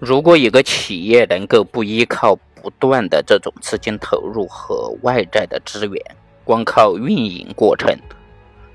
[0.00, 6.02] 如果一个企业能够不依靠不断的这种资金投入和外在的资源，
[6.42, 7.94] 光靠运营过程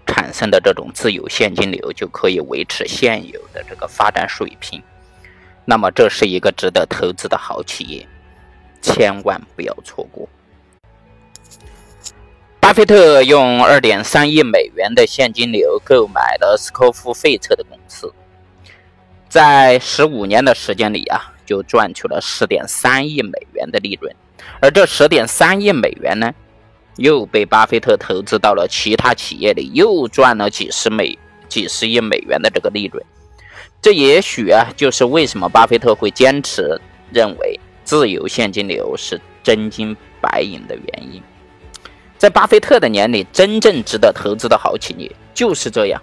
[0.06, 4.80] 产生的这种自由现金流就可以维持现有的这个发展水平，
[5.66, 8.08] 那么这是一个值得投资的好企业，
[8.80, 10.30] 千万不要错过。
[12.60, 18.14] 巴菲特用二点三亿美元的现金流购买了斯科夫费特的公司。
[19.36, 24.16] 在十五年的时间里啊，就赚取了十点三亿美元的利润，
[24.62, 26.34] 而这十点三亿美元呢，
[26.96, 33.06] 又被巴菲特投资到了其他企业里，又赚了几十美几十亿美元的这个利润。
[33.82, 36.80] 这也许啊，就是为什么巴菲特会坚持
[37.12, 41.22] 认为自由现金流是真金白银的原因。
[42.18, 46.02] 在巴菲特的眼里，真正值得投资的好企业就是这样，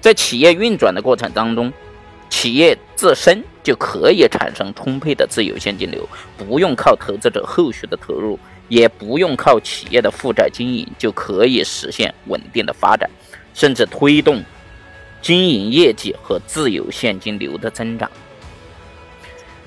[0.00, 1.72] 在企业运转的过程当中。
[2.28, 13.08] 企业自身就可以产生充沛的自由现金流，不用靠投资者后续的投入，也不用靠企业的负债经营，就可以实现稳定的发展，
[13.54, 14.42] 甚至推动
[15.20, 18.10] 经营业绩和自由现金流的增长。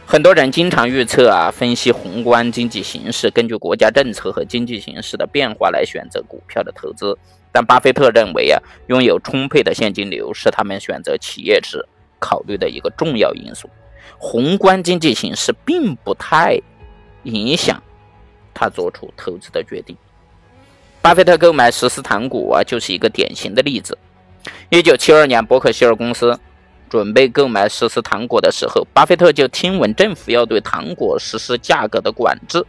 [0.06, 7.18] 很多人经常预测啊，分析宏观经济形势，根据国家政策和经济形势的变化来选择股票的投资。
[7.54, 11.86] 但巴菲特认为啊，拥有充沛的现金流是他们选择企业时。
[12.22, 13.70] 考虑的一个重要因素，
[14.18, 16.58] 宏观经济形势并不太
[17.24, 17.82] 影响
[18.54, 19.98] 他做出投资的决定。
[21.02, 23.98] 巴菲特购买石斯坦股啊，就是一个典型的例子。
[24.70, 26.40] 一九七二年，伯克希尔公司
[26.90, 32.64] 准备购买实施糖果的时候，巴菲特就听闻政府要对糖果实施价格的管制，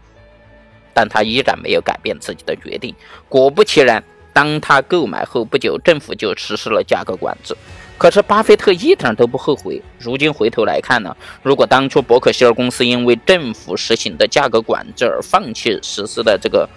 [0.94, 2.94] 但他依然没有改变自己的决定。
[3.28, 7.55] 果不其然，当他购买后不久，政府就实施了价格管制。
[8.03, 9.81] 可是巴菲特一点都不后悔。
[10.00, 16.69] 如今回头来看呢，如果当初伯克希尔公司因为政府实行的价格管制而放弃实施的这个，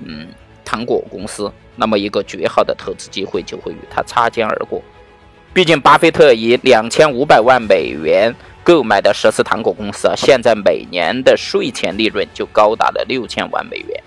[0.00, 0.26] 嗯，
[0.64, 4.82] 糖果公司，那么一个绝好的投资机会就会与他擦肩而过。
[5.54, 8.34] 毕竟巴菲特以两千五百万美元
[8.64, 14.02] 购买的十斯糖果公司啊，现在每年的税前利润就高达了六千万美元。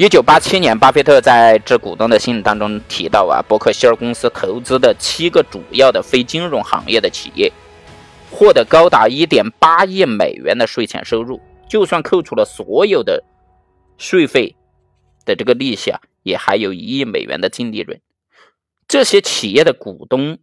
[0.00, 7.52] 一九八七年，巴菲特在致股东的信当中提到啊，伯克希尔公司投资的七个主要的非金融行业的企业，
[8.30, 11.38] 获得高达一点八亿美元的税前收入，
[11.68, 13.22] 就算扣除了所有的
[13.98, 14.56] 税费
[15.26, 18.00] 的这个利息啊，也还有一亿美元的净利润。
[18.88, 20.38] 这些企业的股东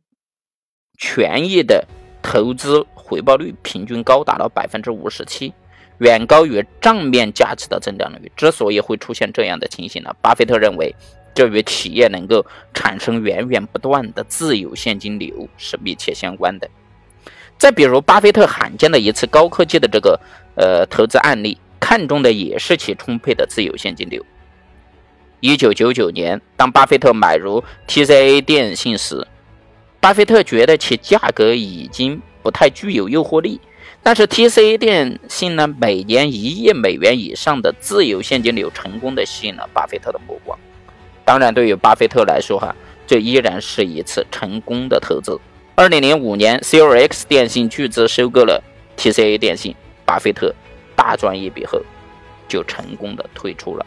[0.99, 1.87] 权益的
[2.21, 5.51] 投资回报率平均高达了百分之五十七。
[5.99, 8.31] 远高于账面价值的增长率。
[8.35, 10.95] 之所以会出现这样的情形呢，巴菲特认为，
[11.33, 16.69] 这与企业能够产生源源不断的自由现金流是密切相关的。
[17.57, 20.19] 再比如，巴菲特罕见的一次高科技的这个
[20.55, 24.23] 呃投资案例，看中的也是其充沛的自由现金流。
[25.39, 29.25] 一九九九年，当巴菲特买入 TCA 电信时，
[29.99, 33.59] 巴菲特觉得其价格已经不太具有诱惑力。
[34.03, 40.57] 但是 TCA 电信呢，每年一亿美元以上的自由现金流，成功的吸引了巴菲特的目光。
[41.25, 42.73] 当然，对于巴菲特来说，哈，
[43.05, 45.37] 这依然是一次成功的投资。
[45.75, 48.63] 二零零五年，COX 电信巨资收购了
[48.95, 49.75] TCA 电信，
[50.05, 50.55] 巴菲特
[50.95, 51.81] 大赚一笔后，
[52.47, 53.85] 就成功的退出了。